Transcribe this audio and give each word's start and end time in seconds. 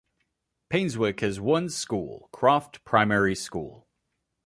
Painswick 0.73 1.19
has 1.19 1.39
one 1.39 1.69
school, 1.69 2.27
Croft 2.33 2.83
Primary 2.83 3.35
School. 3.35 3.87